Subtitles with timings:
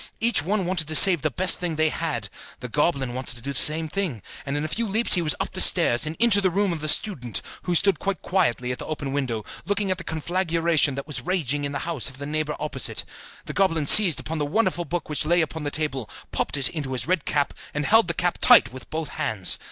[0.19, 2.27] Each one wanted to save the best thing they had;
[2.59, 5.35] the goblin wanted to do the same thing, and in a few leaps he was
[5.39, 8.79] up the stairs, and into the room of the student, who stood quite quietly at
[8.79, 12.25] the open window, looking at the conflagration that was raging in the house of the
[12.25, 13.03] neighbour opposite.
[13.45, 16.93] The goblin seized upon the wonderful book which lay upon the table, popped it into
[16.93, 19.59] his red cap, and held the cap tight with both hands.